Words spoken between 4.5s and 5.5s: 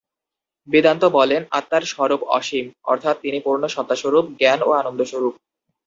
ও আনন্দ-স্বরূপ।